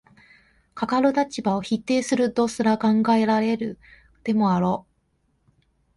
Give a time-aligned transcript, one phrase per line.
[0.73, 3.77] かかる立場を否定するとすら考えられる
[4.23, 5.61] でもあろう。